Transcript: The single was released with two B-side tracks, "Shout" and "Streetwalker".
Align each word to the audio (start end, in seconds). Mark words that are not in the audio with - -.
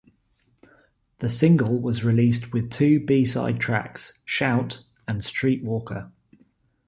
The 1.19 1.29
single 1.29 1.79
was 1.79 2.03
released 2.03 2.53
with 2.53 2.71
two 2.71 3.01
B-side 3.05 3.59
tracks, 3.59 4.17
"Shout" 4.25 4.83
and 5.07 5.23
"Streetwalker". 5.23 6.11